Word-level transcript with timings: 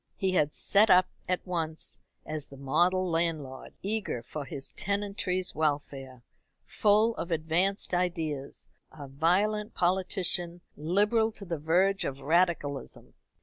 He 0.15 0.31
had 0.31 0.55
set 0.55 0.89
up 0.89 1.09
at 1.27 1.45
once 1.45 1.99
as 2.25 2.47
the 2.47 2.57
model 2.57 3.07
landlord, 3.07 3.75
eager 3.83 4.23
for 4.23 4.45
his 4.45 4.71
tenantry's 4.71 5.53
welfare, 5.53 6.23
full 6.65 7.15
of 7.17 7.29
advanced 7.29 7.93
ideas, 7.93 8.65
a 8.91 9.07
violent 9.07 9.75
politician, 9.75 10.61
liberal 10.75 11.31
to 11.33 11.45
the 11.45 11.59
verge 11.59 12.03
of 12.03 12.19
radicalism. 12.21 13.13